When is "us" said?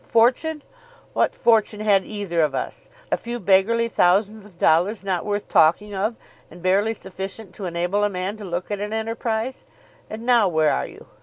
2.55-2.89